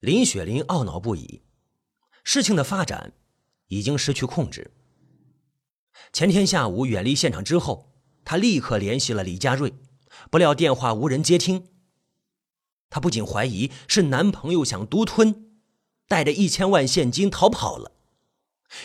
[0.00, 1.42] 林雪玲懊恼不已，
[2.22, 3.14] 事情的发展
[3.66, 4.70] 已经失去控制。
[6.12, 7.92] 前天下午远离现场之后，
[8.24, 9.74] 她立刻联系了李佳瑞，
[10.30, 11.66] 不料电话无人接听。
[12.88, 15.58] 她不仅怀疑是男朋友想独吞，
[16.06, 17.90] 带着一千万现金逃跑了，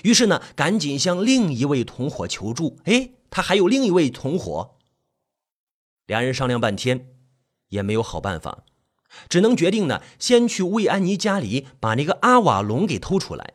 [0.03, 2.79] 于是呢，赶紧向另一位同伙求助。
[2.85, 4.79] 哎，他还有另一位同伙。
[6.07, 7.15] 两人商量半天，
[7.67, 8.65] 也没有好办法。
[9.29, 13.53] 只能决定呢，先去魏安妮家里把那个阿瓦隆给偷出来。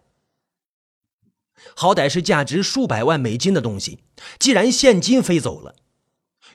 [1.74, 4.00] 好歹是价值数百万美金的东西，
[4.38, 5.74] 既然现金飞走了，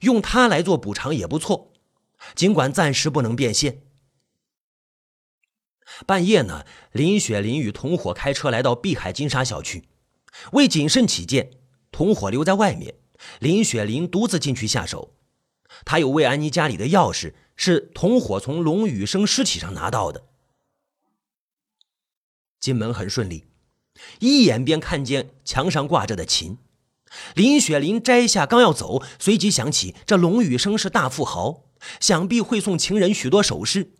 [0.01, 1.73] 用它来做补偿也不错。
[2.35, 3.83] 尽管暂时不能变现。
[6.07, 9.89] 半夜呢，林雪林与同伙开车来到碧海金沙小区，
[10.53, 11.51] 为谨慎起见，
[11.91, 12.95] 同伙留在外面，
[13.39, 15.13] 林雪林独自进去下手。
[15.85, 17.33] 他有魏安妮家里的钥匙。
[17.55, 20.23] 是同伙从龙宇生尸体上拿到的。
[22.59, 23.45] 进门很顺利，
[24.19, 26.57] 一眼便看见墙上挂着的琴。
[27.35, 31.65] 林雪林摘下，刚要走，随即想起这龙宇生是大富豪，
[31.99, 33.93] 想必会送情人许多首饰，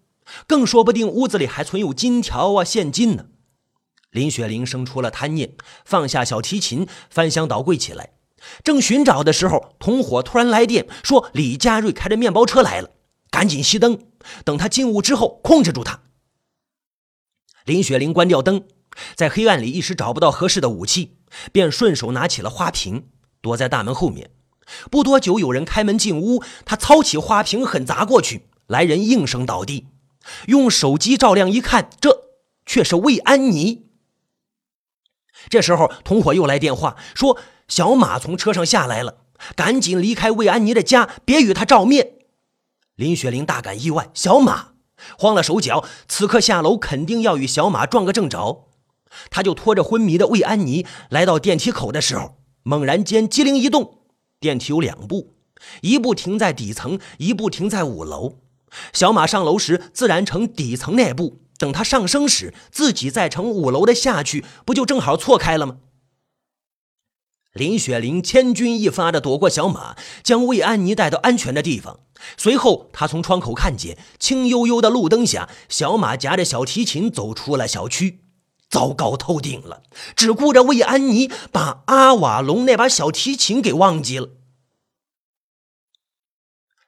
[0.48, 3.28] 更说不定屋子里还存有金条啊、现金呢。
[4.10, 8.14] 林雪玲生出了贪念，放下小提琴，翻箱倒柜起来。
[8.64, 12.90] 正寻找的时候，同伙突然来电说李佳瑞开着面包车来了。
[13.34, 13.98] 赶紧熄灯，
[14.46, 16.04] 等他进屋之后控制住他。
[17.66, 18.68] 林雪玲关掉灯，
[19.16, 21.18] 在黑暗里一时找不到合适的武器，
[21.52, 23.08] 便顺手拿起了花瓶，
[23.42, 24.30] 躲在大门后面。
[24.92, 29.88] 不多久，有人开门进屋，他操起花瓶狠砸过去，来人应声倒地。
[30.46, 32.26] 用手机照亮一看，这
[32.68, 33.88] 却是魏安妮。
[35.50, 39.26] 这时候，同伙又来电话说小马从车上下来了，
[39.56, 42.20] 赶紧离开魏安妮的家，别与他照面。
[43.04, 44.70] 林雪玲大感意外，小马
[45.18, 48.70] 慌了手脚，此刻下楼肯定要与小马撞个正着。
[49.30, 54.00] 他就拖着昏迷的魏安妮来到电梯口的时候，猛然间机灵一动，
[54.40, 55.34] 电梯有两部，
[55.82, 58.38] 一部停在底层，一部停在五楼。
[58.94, 65.76] 小马上楼时自然乘底层那部，等他上升时自己再乘五楼的下去，不就正好错开了吗？
[67.54, 72.00] 林雪玲千钧一发的躲过小马，将魏安妮带到安全的地方。
[72.36, 78.22] 随后，她从窗口看见青幽幽的路灯下，小马夹着小提琴走出了小区。
[78.70, 79.84] 糟糕透顶了，
[80.16, 84.30] 只顾着魏安妮，把阿瓦隆那把小提琴给忘记了。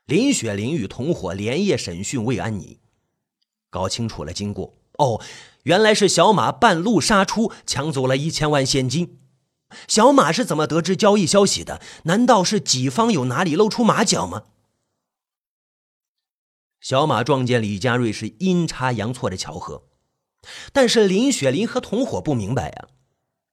[0.08, 2.80] 林雪玲与同伙连夜审讯魏安妮，
[3.70, 4.74] 搞清楚了经过。
[4.98, 5.22] 哦，
[5.64, 9.20] 原来是小马半路杀出，抢走了一千万现金。
[9.88, 11.82] 小马是怎么得知交易消息的？
[12.04, 14.44] 难道是己方有哪里露出马脚吗？
[16.82, 19.84] 小马撞见李佳瑞是阴差阳错的巧合，
[20.72, 22.88] 但是林雪林和同伙不明白呀，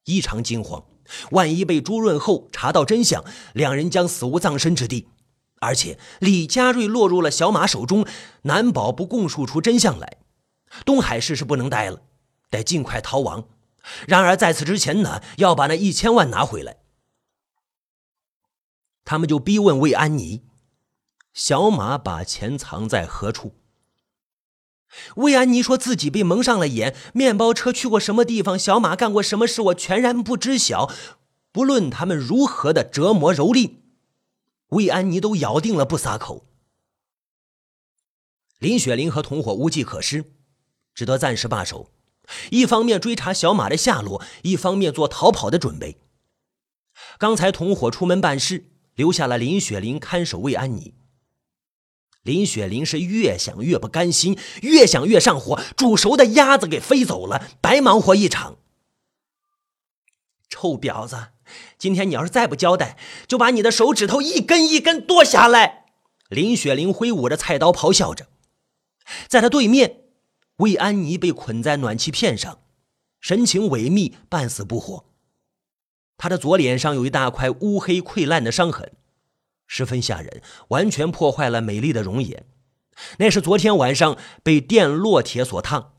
[0.05, 0.85] 异常惊慌。
[1.31, 5.09] 万一被朱润厚查到真相，两人将死无葬身之地。
[5.59, 8.05] 而且李佳瑞落入了小马手中，
[8.43, 10.17] 难保不供述出真相来。
[10.85, 12.01] 东海市是不能待了，
[12.49, 13.45] 得尽快逃亡。
[14.07, 16.77] 然而，在此之前呢，要把那一千万拿回来。
[19.03, 20.43] 他们就逼问魏安妮
[21.33, 23.55] ：“小马把钱藏在何处？”
[25.17, 30.91] 魏安妮说自己被蒙上了眼，面包车去过什么地方，小马干过什么事，我全然不知晓。
[31.51, 33.77] 不论他们如何的折磨蹂躏，
[34.69, 36.45] 魏安妮都咬定了不撒口。
[38.59, 40.33] 林雪玲和同伙无计可施，
[40.93, 41.91] 只得暂时罢手。
[42.51, 45.97] 一方面追查小马的下落，一方面做逃跑的准备。
[47.17, 50.93] 刚才同伙出门办事，留下了林雪玲看守魏安妮。
[52.21, 58.57] 林雪玲是越想越不甘心，越想越上火，煮熟的鸭子给飞走了，白忙活一场。
[60.49, 61.29] 臭婊子，
[61.77, 62.97] 今天你要是再不交代，
[63.27, 65.87] 就把你的手指头一根一根剁下来！
[66.29, 68.27] 林雪玲挥舞着菜刀咆哮着，
[69.27, 70.02] 在他对面。
[70.57, 72.59] 魏安妮被捆在暖气片上，
[73.19, 75.05] 神情萎靡，半死不活。
[76.17, 78.91] 她的左脸上有一大块乌黑溃烂的伤痕，
[79.65, 82.45] 十分吓人，完全破坏了美丽的容颜。
[83.17, 85.93] 那是昨天晚上被电烙铁所烫。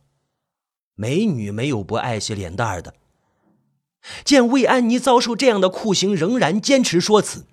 [0.95, 2.95] 美女没有不爱惜脸蛋的。
[4.25, 7.47] 见魏安妮遭受这样的酷刑，仍然坚持说辞，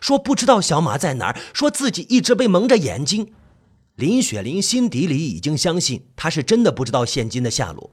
[0.00, 3.32] 说不知道小马在哪儿，说自己一直被蒙着眼睛。
[4.00, 7.90] 林雪玲心底里已经相信，他是真的不知道现金的下落。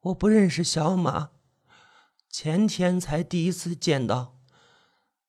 [0.00, 1.32] 我不认识小马，
[2.30, 4.38] 前天才第一次见到，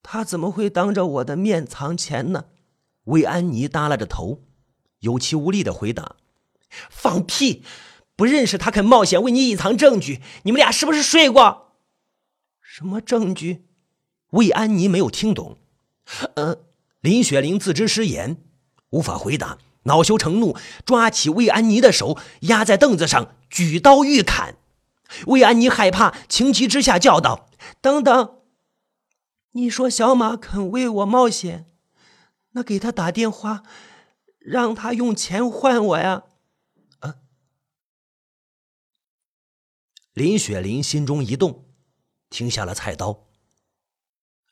[0.01, 2.45] 他怎么会当着我的面藏钱呢？
[3.03, 4.43] 魏安妮耷拉着头，
[4.99, 6.15] 有气无力的回答
[6.89, 7.65] ：“放屁！
[8.15, 11.73] 不认识他肯冒险为你隐藏证据，你们俩是不是睡过？
[12.61, 13.65] 什么证据？
[14.29, 15.57] 魏安妮没有听懂。
[16.35, 16.59] 呃，
[17.01, 18.37] 林雪玲自知失言，
[18.91, 20.55] 无法回答，恼羞成怒，
[20.85, 24.55] 抓起魏安妮的手压在凳子上，举刀欲砍。
[25.27, 27.49] 魏安妮害怕，情急之下叫道
[27.81, 28.41] ：“等等！
[29.51, 31.69] 你说小马肯为我冒险，
[32.51, 33.63] 那给他打电话，
[34.39, 36.23] 让他用钱换我呀！”
[36.99, 37.15] 啊！
[40.13, 41.65] 林雪玲心中一动，
[42.29, 43.27] 停下了菜刀。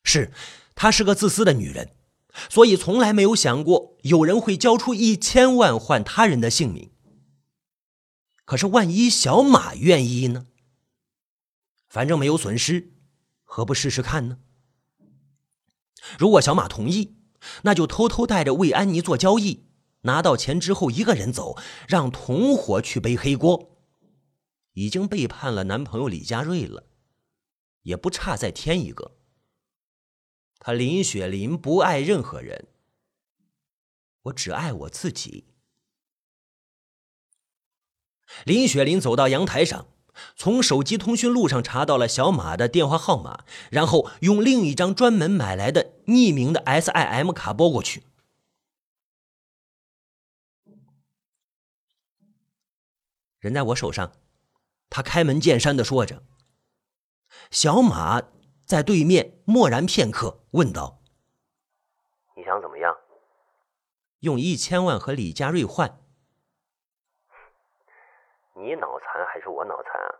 [0.04, 0.34] 是，
[0.76, 1.96] 她是个自私的女人，
[2.50, 6.92] 所以从来没有想过有人会交出一千万换他人的性命。
[8.44, 10.48] 可是，万一小马愿意呢？
[11.88, 12.92] 反正没有损失，
[13.44, 14.40] 何不试试看呢？
[16.18, 17.18] 如果小马同意，
[17.62, 19.68] 那就偷偷带着魏安妮做交易，
[20.02, 21.56] 拿到钱之后一个人走，
[21.88, 23.78] 让同伙去背黑锅。
[24.74, 26.88] 已经背叛了男朋友李佳瑞了，
[27.84, 29.18] 也不差再添一个。
[30.58, 32.70] 他林雪林不爱任何人，
[34.30, 35.46] 我只爱我自己。
[38.46, 39.88] 林雪林走到阳台上，
[40.36, 48.04] 从手机通讯录上查到了小马的电话号码，然后用另一张专门买来的匿名的 SIM 卡拨过去。
[53.40, 54.12] 人在我手上，
[54.90, 56.24] 他开门见山的说着。
[57.52, 58.22] 小马
[58.66, 61.02] 在对面默然片刻，问道
[62.36, 62.79] ：“你想怎么样？
[64.22, 66.00] 用一千万和李佳瑞换？”
[68.56, 70.16] 你脑残还是我脑残啊？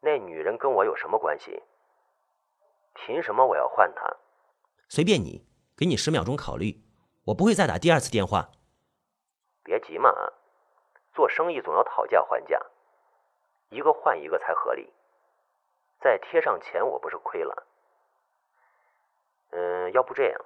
[0.00, 1.62] 那女人跟我有什么关系？
[2.94, 4.16] 凭什么我要换她？
[4.88, 5.46] 随便你，
[5.76, 6.82] 给你十秒钟考虑，
[7.26, 8.50] 我不会再打第二次电话。
[9.62, 10.10] 别急嘛，
[11.12, 12.60] 做生意总要讨价还价，
[13.70, 14.92] 一个换一个才合理。
[16.00, 17.66] 再贴上钱，我不是亏了？
[19.50, 20.44] 嗯，要不这样，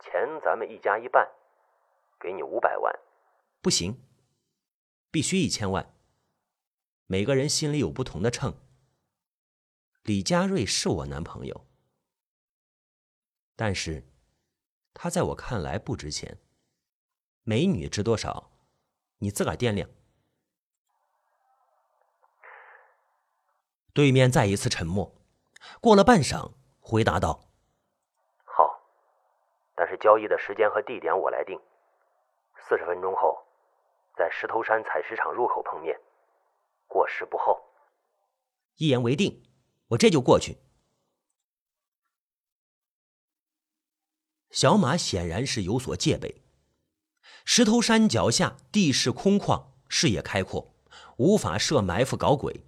[0.00, 1.28] 钱咱们一家一半，
[2.18, 2.92] 给你五百万。
[3.60, 4.02] 不行。
[5.10, 5.92] 必须一千万。
[7.06, 8.54] 每个人心里有不同的秤。
[10.04, 11.66] 李佳瑞是我男朋友，
[13.56, 14.06] 但是
[14.94, 16.38] 他在我看来不值钱。
[17.42, 18.52] 美女值多少？
[19.18, 19.90] 你自个儿掂量。
[23.92, 25.12] 对面再一次沉默，
[25.80, 27.49] 过了半晌，回答道：“，
[30.00, 31.60] 交易的时间和地点我来定。
[32.68, 33.38] 四十分钟后。”
[34.18, 35.98] 在石头山采石场入口碰面，
[36.86, 37.58] 过时不候。
[38.76, 39.42] 一言为定，
[39.88, 40.58] 我这就过去。
[44.50, 46.42] 小马显然是有所戒备。
[47.46, 50.74] 石头山脚下地势空旷，视野开阔，
[51.16, 52.66] 无法设埋伏搞鬼，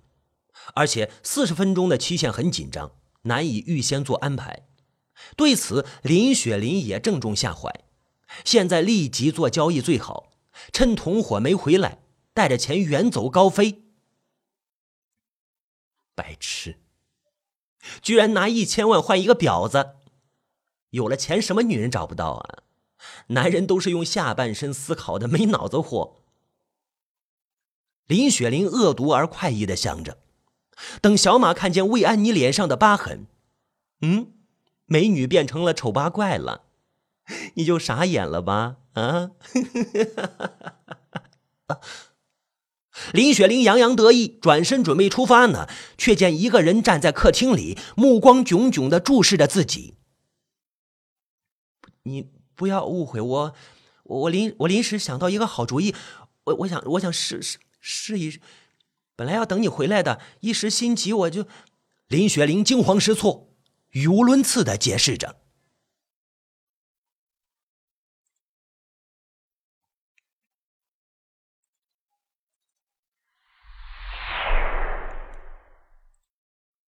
[0.75, 4.67] 而且四十分钟的期限很紧张，难以预先做安排。
[5.37, 7.73] 对此，林雪林也正中下怀。
[8.45, 10.33] 现在立即做交易最好。
[10.73, 12.03] 趁同伙没回来，
[12.35, 13.85] 带着钱远走高飞。
[16.15, 16.79] 白痴，
[18.03, 19.97] 居然拿一千万换一个婊子！
[20.91, 22.59] 有了钱，什么女人找不到啊？
[23.29, 26.19] 男人都是用下半身思考的没脑子货。
[28.07, 30.19] 林雪玲恶毒而快意的想着，
[31.01, 33.27] 等小马看见魏安妮脸上的疤痕，
[34.03, 34.33] 嗯，
[34.93, 36.65] 美女变成了丑八怪了，
[37.55, 38.77] 你就傻眼了吧？
[38.93, 39.31] 啊！
[43.15, 49.95] 林雪玲洋洋得意，转身准备出发呢，却见一个人站在客厅里，目光炯炯的注视着自己。
[52.03, 53.55] 你不要误会我，
[54.03, 55.95] 我我临我临时想到一个好主意，
[56.45, 58.43] 我我想我想试试试一试，
[59.17, 61.47] 本来要等你回来的，一时心急我就……
[62.09, 63.52] 林雪玲惊慌失措，
[63.93, 65.37] 语无伦次的解释着。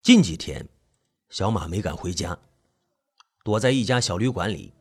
[0.02, 0.66] 近几天，
[1.28, 2.38] 小马没敢回家，
[3.42, 4.72] 躲在一家小旅馆里，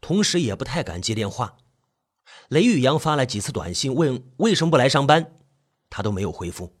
[0.00, 1.58] 同时也不太敢接电话。
[2.48, 5.38] 雷宇阳发了几次短信问为什么不来上班，
[5.88, 6.76] 他都没有回复。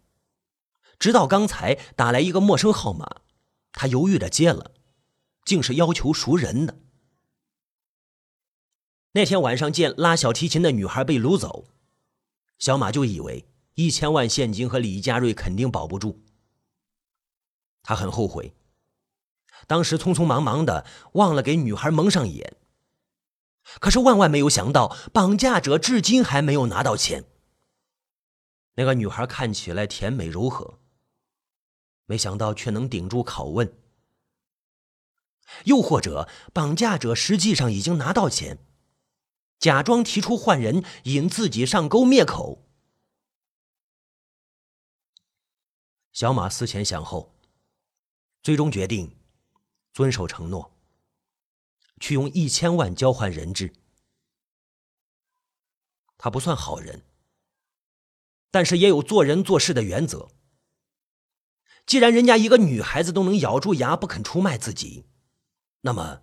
[0.98, 3.22] 直到刚才打来一个陌生号码，
[3.72, 4.72] 他犹豫着接了，
[5.44, 6.78] 竟是要求赎人的。
[9.12, 11.66] 那天晚上见拉小提琴的女孩被掳走，
[12.58, 16.22] 小马就以为一千万现金和李佳瑞肯定保不住。
[17.82, 18.54] 他很后悔，
[19.66, 22.56] 当时匆匆忙忙的忘了给女孩蒙上眼。
[23.80, 27.24] 可是万万没有想到，绑架者至今还没有拿到钱。
[28.74, 30.77] 那个女孩看起来甜美柔和，
[32.08, 33.78] 没想到却能顶住拷问。
[35.66, 38.58] 又或者，绑架者实际上已经拿到钱，
[39.58, 42.66] 假装提出换人，引自己上钩灭口。
[46.12, 47.34] 小马思前想后，
[48.42, 49.16] 最终决定
[49.92, 50.74] 遵守承诺。
[52.00, 53.74] 去用一千万交换人质。
[56.16, 57.04] 他不算好人，
[58.52, 60.30] 但是也有做人做事的原则。
[61.88, 65.06] 既然人家一个女孩子都能咬住牙不肯出卖自己，
[65.80, 66.20] 那么，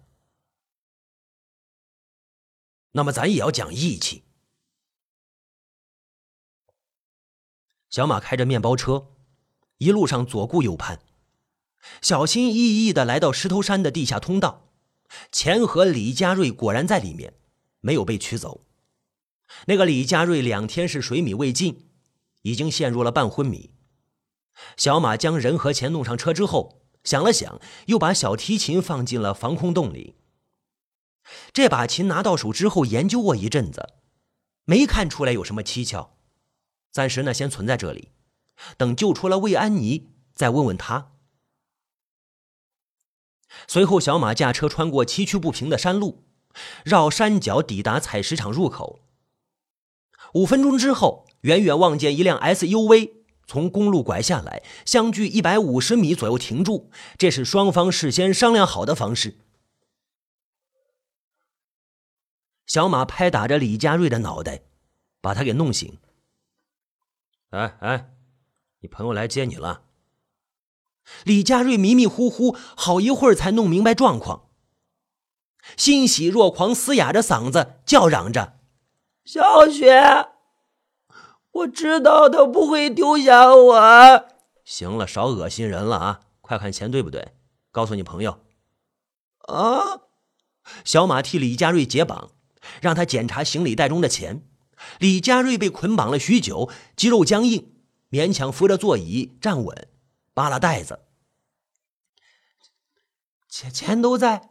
[2.91, 4.23] 那么咱也要讲义气。
[7.89, 9.07] 小马开着面包车，
[9.79, 10.99] 一路上左顾右盼，
[11.99, 14.69] 小心翼翼的来到石头山的地下通道。
[15.31, 17.33] 钱和李佳瑞果然在里面，
[17.79, 18.67] 没有被取走。
[19.65, 21.89] 那个李佳瑞两天是水米未进，
[22.43, 23.74] 已经陷入了半昏迷。
[24.77, 30.15] 小马将人和钱弄上车之后，想了想，又把小提琴放进了防空洞里。
[31.51, 33.93] 这把琴拿到手之后，研究过一阵子，
[34.65, 36.17] 没看出来有什么蹊跷。
[36.91, 38.11] 暂时呢，先存在这里，
[38.77, 41.11] 等救出了魏安妮，再问问他。
[43.67, 46.23] 随后，小马驾车穿过崎岖不平的山路，
[46.83, 49.01] 绕山脚抵达采石场入口。
[50.33, 56.89] 五分钟之后，远远望见一辆 SUV 从公路拐下来，相距一百五十米左右停住。
[57.17, 59.37] 这是双方事先商量好的方式。
[62.65, 64.63] 小马拍打着李佳瑞的脑袋，
[65.21, 65.97] 把他给弄醒。
[67.51, 68.09] 哎哎，
[68.79, 69.83] 你朋友来接你了。
[71.23, 74.49] 李佳瑞迷迷糊糊，好一会儿才弄明白状况，
[75.77, 78.59] 欣喜若狂，嘶哑着嗓子叫嚷着
[79.23, 80.01] ：“小雪，
[81.55, 84.25] 我知道他不会丢下我。”
[84.63, 86.19] 行了，少恶心人了啊！
[86.41, 87.33] 快看钱对不对？
[87.71, 88.39] 告诉你朋友。
[89.47, 90.01] 啊！
[90.83, 92.31] 小马替李佳瑞解绑，
[92.81, 94.47] 让他检查行李袋中的钱。
[94.99, 97.71] 李佳瑞被捆绑了许久，肌肉僵硬，
[98.09, 99.87] 勉强扶着座椅站稳。
[100.33, 100.99] 扒拉袋子，
[103.47, 104.49] 钱钱都在，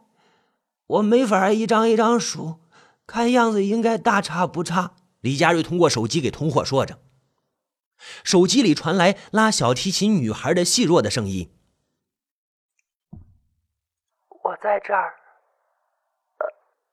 [0.87, 2.61] 我没法一张一张数，
[3.05, 4.95] 看样子应该大差不差。
[5.25, 6.99] 李佳瑞通过手机给同伙说着，
[8.23, 11.49] 手机里传来拉小提琴女孩的细弱的声音
[14.29, 15.15] ：“我在这儿。”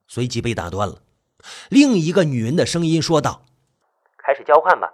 [0.09, 1.03] 随即被打断了。
[1.69, 3.45] 另一个女人的声音说道
[4.17, 4.91] ：“开始交换吧。”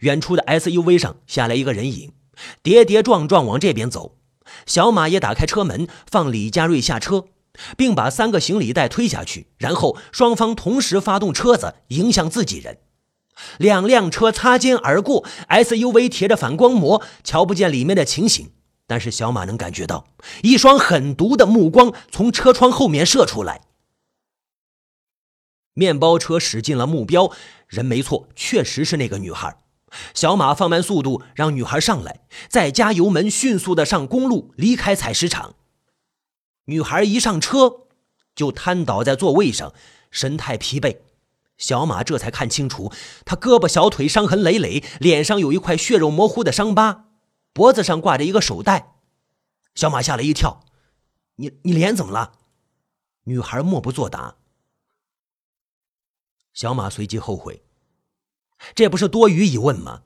[0.00, 2.12] 远处的 SUV 上下来一个人影。
[2.60, 4.18] 跌跌撞撞往这边走，
[4.66, 7.28] 小马也打开车门，放李佳瑞下车，
[7.76, 12.78] 并把三个行李袋推下去，然后双方同时发动车子迎向自己人。
[13.58, 18.52] 两辆车擦肩而过，SUV 贴着反光膜，瞧不见里面的情形，
[18.86, 20.06] 但是小马能感觉到
[20.42, 23.62] 一双狠毒的目光从车窗后面射出来。
[25.74, 27.32] 面包车驶进了目标，
[27.66, 29.56] 人没错，确实是那个女孩。
[30.12, 35.54] 小马放慢速度，让女孩上来，再加油门，迅速的上公路，离开采石场。
[36.66, 37.86] 女孩一上车，
[38.34, 39.72] 就瘫倒在座位上，
[40.10, 40.98] 神态疲惫。
[41.58, 42.92] 小马这才看清楚，
[43.24, 47.08] 她胳膊小腿伤痕累累，脸上有一块血肉模糊的伤疤，
[47.52, 48.94] 脖子上挂着一个手袋。
[49.74, 50.64] 小马吓了一跳
[51.36, 52.32] ：“你你脸怎么了？”
[53.24, 54.36] 女孩默不作答。
[56.52, 57.62] 小马随即后悔。
[58.74, 60.02] 这不是多余一问吗？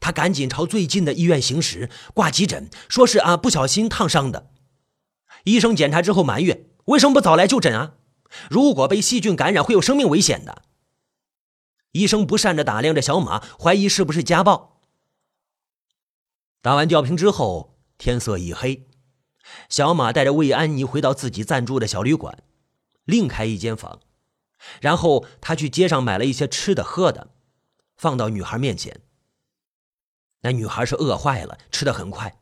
[0.00, 4.51] 他赶紧朝最近的医院行驶，挂急诊，说是啊不小心烫伤的。
[5.44, 7.94] 医生检查之后埋怨：为什么不早来就诊啊？
[8.48, 10.62] 如果被细菌感染，会有生命危险的。
[11.92, 14.80] 医生不善的打量着小马，怀疑是不是家暴。
[16.62, 18.88] 打完吊瓶之后，天色已黑，
[19.68, 22.42] 小马带着魏安妮回到自己暂住的小旅馆，
[23.04, 24.00] 另开一间房，
[24.80, 27.30] 然后他去街上买了一些吃的喝的。
[27.96, 29.00] 放到女孩面前，
[30.40, 32.41] 那女孩是饿坏了，吃的很快，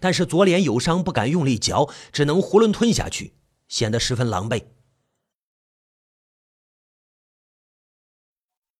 [0.00, 3.34] 但是左脸有伤，不敢用力嚼，只能囫囵吞下去，
[3.68, 4.66] 显得十分狼狈。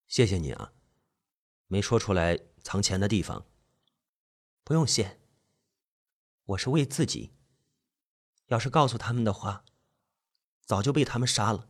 [0.07, 0.73] 谢谢你啊，
[1.67, 3.45] 没说出来藏钱的地方。
[4.63, 5.19] 不用谢，
[6.45, 7.31] 我是为自己。
[8.47, 9.63] 要是告诉他们的话，
[10.65, 11.69] 早就被他们杀了。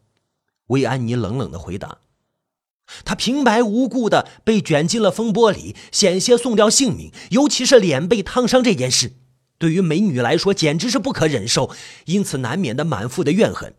[0.67, 2.01] 魏安妮冷冷的回答。
[3.05, 7.11] 他平白无故的被卷进了风波里，险些送掉性命。
[7.31, 9.13] 尤其是脸被烫伤这件事，
[9.57, 11.73] 对于美女来说简直是不可忍受，
[12.05, 13.75] 因此难免的满腹的怨恨。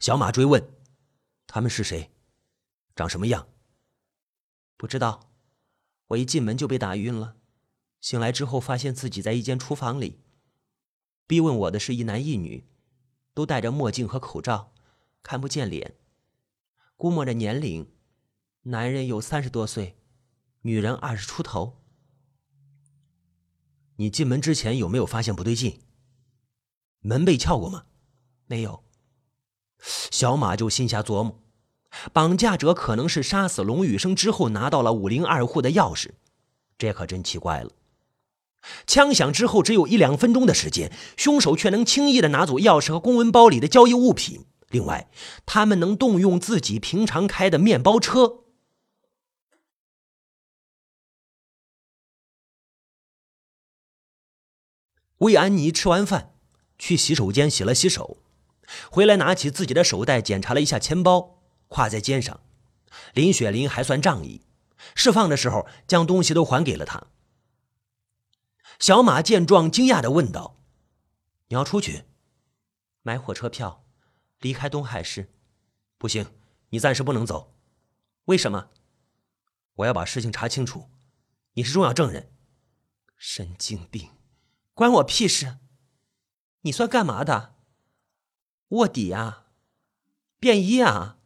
[0.00, 0.68] 小马追问
[1.46, 2.10] ：“他们是谁？
[2.94, 3.46] 长什么样？”
[4.76, 5.30] 不知道。
[6.08, 7.36] 我一进门就被打晕了，
[8.00, 10.20] 醒来之后发现自己在一间厨房里。
[11.26, 12.66] 逼问我的是一男一女，
[13.32, 14.74] 都戴着墨镜和口罩，
[15.22, 15.94] 看不见脸。
[17.04, 17.86] 估摸着年龄，
[18.62, 19.98] 男人有三十多岁，
[20.62, 21.76] 女人二十出头。
[23.96, 25.80] 你进门之前有没有发现不对劲？
[27.00, 27.84] 门被撬过吗？
[28.46, 28.82] 没有。
[30.10, 31.42] 小马就心下琢磨，
[32.14, 36.12] 绑架者可能是杀死龙宇生之后拿到了五零二户的钥匙，
[36.78, 37.70] 这可真奇怪了。
[38.86, 44.46] 枪响之后只有一两分钟的时间，凶手却能轻易的拿走钥匙和公文包里的交易物品。
[44.74, 45.08] 另外，
[45.46, 48.40] 他们能动用自己平常开的面包车。
[55.18, 56.34] 魏安妮吃完饭，
[56.76, 58.18] 去洗手间洗了洗手，
[58.90, 62.40] 回来拿起自己的手袋检查了一下钱包，挎在肩上。
[63.14, 64.42] 林雪林还算仗义，
[64.96, 67.06] 释放的时候将东西都还给了他。
[68.80, 70.60] 小马见状，惊讶的问道
[71.46, 72.02] ：“你要出去？
[73.02, 73.83] 买火车票，
[74.44, 75.32] 离开东海市？
[75.96, 76.26] 不行，
[76.68, 77.54] 你暂时不能走。
[78.26, 78.68] 为什么？
[79.76, 80.90] 我要把事情查清楚。
[81.54, 82.30] 你是重要证人。
[83.16, 84.10] 神经病！
[84.74, 85.56] 关我屁事！
[86.60, 87.54] 你算干嘛的？
[88.68, 89.46] 卧底啊？
[90.38, 91.16] 便衣啊？”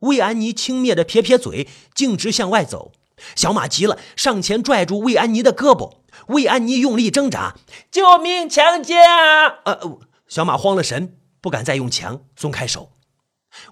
[0.00, 2.92] 魏安妮轻蔑的撇撇嘴，径直向外走。
[3.34, 6.02] 小马急了，上前拽住魏安妮的胳膊。
[6.26, 7.56] 魏安妮用力挣扎
[7.90, 8.46] ：“救命！
[8.46, 12.92] 强奸啊！”呃，小马慌了神，不敢再用强，松开手。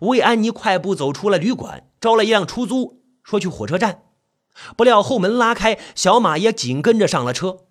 [0.00, 4.02] 魏安妮快步走出了旅馆，招了一辆出租，说去火车站。
[4.76, 7.68] 不料后门拉开，小马也紧跟着上了车。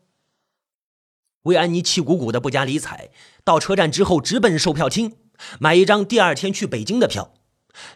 [1.44, 3.12] 魏安妮气鼓鼓的，不加理睬。
[3.44, 5.18] 到车站之后，直奔售票厅，
[5.60, 7.34] 买一张第二天去北京的票。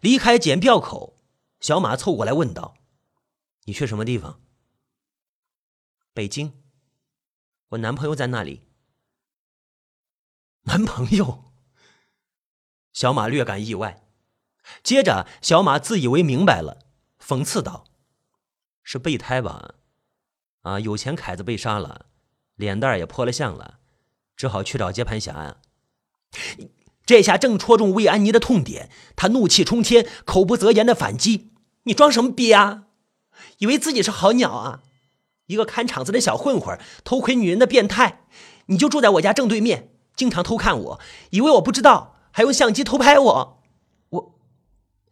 [0.02, 1.20] 离开检票口，
[1.60, 2.76] 小马凑过来问道
[3.66, 4.42] ：“你去什么地方
[6.13, 6.54] ？”“北京，
[7.70, 8.68] 我男朋友在那里。
[10.63, 11.46] ”“男朋友？”
[12.93, 14.03] 小马略感意外。
[14.82, 16.77] 接着，小马自以为明白了，
[17.21, 17.84] 讽刺道
[18.82, 19.73] ：“是备胎吧？
[20.62, 22.06] 啊，有钱凯子被杀了。”
[22.56, 23.79] 脸蛋也破了相了，
[24.38, 25.58] 只好去找接盘侠呀。
[27.03, 31.51] 这下正戳中魏安妮的痛点，她怒气冲天，口不择言的反击
[31.84, 32.84] ：“你装什么逼啊？
[33.58, 34.84] 以为自己是好鸟啊？
[35.47, 38.21] 一个看场子的小混混，偷窥女人的变态，
[38.67, 40.99] 你就住在我家正对面，经常偷看我，
[41.32, 43.63] 以为我不知道，还用相机偷拍我？
[44.10, 44.39] 我……”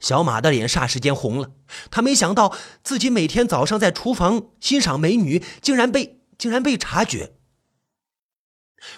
[0.02, 1.52] 小马的脸霎时间红了，
[1.90, 2.54] 他没想到
[2.84, 6.18] 自己每天早上在厨房欣赏美女，竟然被……
[6.38, 7.36] 竟然被察觉。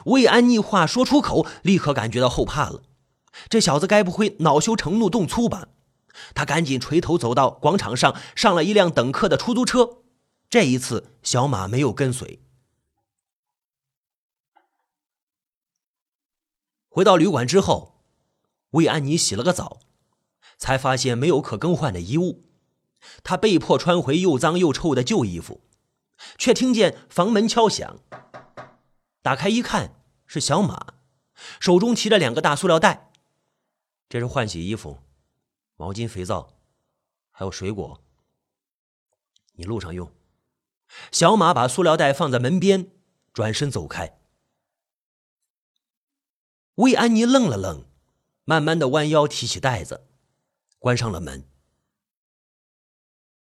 [0.05, 2.83] 魏安妮话说出口，立刻感觉到后怕了。
[3.49, 5.67] 这小子该不会恼羞成怒动粗吧？
[6.33, 10.03] 他赶紧垂头走到广场上，上了一辆等客的出租车。
[10.49, 12.39] 这一次，小马没有跟随。
[16.87, 17.92] 回到旅馆之后，
[18.73, 19.79] 魏安妮洗了个澡，
[20.57, 22.45] 才发现没有可更换的衣物，
[23.23, 25.61] 她被迫穿回又脏又臭的旧衣服。
[26.37, 27.99] 却听见房门敲响，
[29.21, 30.93] 打开一看是小马，
[31.59, 33.11] 手中提着两个大塑料袋，
[34.07, 34.99] 这是换洗衣服、
[35.75, 36.53] 毛巾、肥皂，
[37.31, 38.01] 还有水果。
[39.53, 40.11] 你路上用。
[41.11, 42.91] 小马把塑料袋放在门边，
[43.33, 44.19] 转身走开。
[46.75, 47.85] 魏安妮愣了愣，
[48.45, 50.07] 慢慢的弯腰提起袋子，
[50.79, 51.49] 关上了门。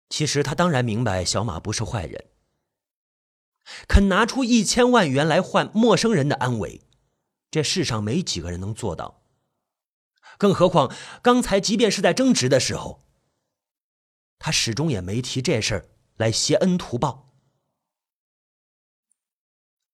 [0.08, 2.30] 其实他当然明白小马不是坏人。
[3.88, 6.82] 肯拿出一千万元来换陌生人的安危，
[7.50, 9.24] 这世上没几个人能做到。
[10.38, 13.02] 更何况刚才即便是在争执的时候，
[14.38, 17.34] 他始终也没提这事儿来谢恩图报。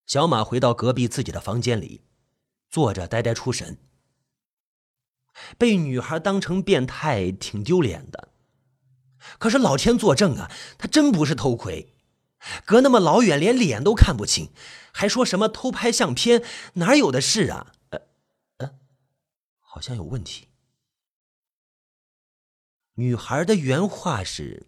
[0.06, 2.04] 小马回到隔壁自己的房间里，
[2.68, 3.78] 坐着呆呆出神。
[5.58, 8.28] 被女孩当成变态挺丢脸的，
[9.38, 11.94] 可是老天作证啊，他真不是偷窥。
[12.64, 14.50] 隔那么老远，连脸都看不清，
[14.92, 16.42] 还说什么偷拍相片？
[16.74, 17.72] 哪有的事啊？
[17.90, 18.00] 呃，
[18.56, 18.74] 呃，
[19.60, 20.48] 好像有问题。
[22.94, 24.66] 女孩的原话是：“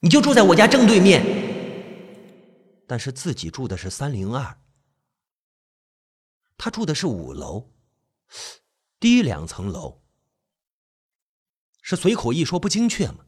[0.00, 1.24] 你就住在我家正对面。”
[2.86, 4.58] 但是自己住的是三零二，
[6.56, 7.70] 他住的是五楼，
[9.00, 10.02] 低两层楼。
[11.82, 13.26] 是随口一说不精确吗？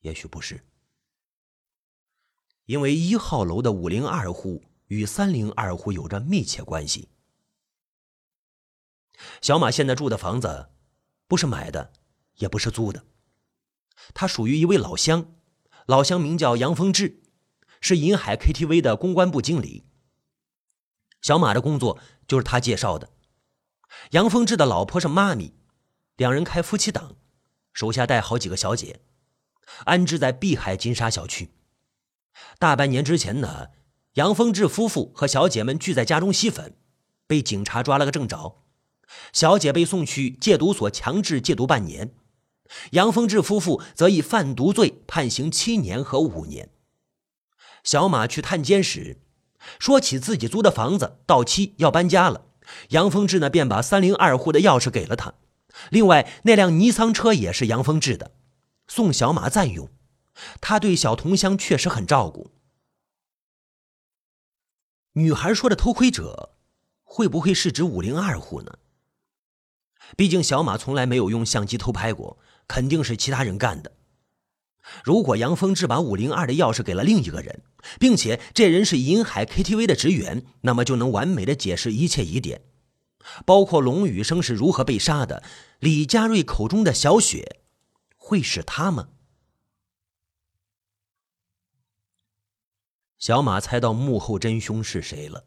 [0.00, 0.66] 也许不是。
[2.66, 7.08] 因为一号楼的五零二户与三零二户有着密切关系。
[9.40, 10.70] 小马现在住的房子，
[11.26, 11.92] 不是买的，
[12.36, 13.04] 也不是租的，
[14.12, 15.34] 他属于一位老乡，
[15.86, 17.22] 老乡名叫杨丰志，
[17.80, 19.84] 是银海 KTV 的公关部经理。
[21.20, 23.12] 小马的工作就是他介绍的。
[24.10, 25.54] 杨丰志的老婆是妈咪，
[26.16, 27.16] 两人开夫妻档，
[27.72, 29.00] 手下带好几个小姐，
[29.84, 31.50] 安置在碧海金沙小区。
[32.58, 33.68] 大半年之前呢，
[34.14, 36.76] 杨丰志夫妇和小姐们聚在家中吸粉，
[37.26, 38.62] 被警察抓了个正着。
[39.32, 42.14] 小姐被送去戒毒所强制戒毒半年，
[42.92, 46.70] 杨丰志夫妇则以贩毒罪判刑七年和五年。
[47.84, 49.20] 小马去探监时，
[49.78, 52.46] 说起自己租的房子到期要搬家了，
[52.90, 55.34] 杨丰志呢便把三零二户的钥匙给了他，
[55.90, 58.32] 另外那辆尼桑车也是杨丰志的，
[58.86, 59.88] 宋小马赞用，
[60.60, 62.50] 他对小同乡确实很照顾。
[65.14, 66.56] 女孩说的偷窥者，
[67.02, 68.78] 会不会是指五零二户呢？
[70.16, 73.92] 毕竟小马从来没有用相机偷拍过，肯定是其他人干的。
[75.04, 77.62] 如果杨峰志把五零二的钥匙给了另一个人，
[78.00, 82.62] 并且这人是银海 KTV 的职员，那么就能完美的解释一切疑点，
[83.46, 85.42] 包括龙宇生是如何被杀的，
[85.78, 87.60] 李佳瑞口中的小雪，
[88.16, 89.10] 会是他吗？
[93.18, 95.44] 小马猜到幕后真凶是谁了。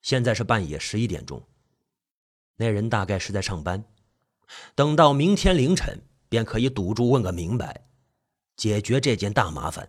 [0.00, 1.42] 现在是半夜十一点钟，
[2.56, 3.84] 那人大概是在上班，
[4.76, 7.86] 等到明天凌晨便可以堵住问个明白，
[8.56, 9.88] 解决这件大麻烦。